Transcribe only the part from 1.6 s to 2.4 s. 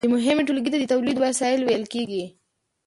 ویل کیږي.